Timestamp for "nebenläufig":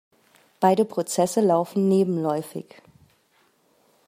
1.87-2.81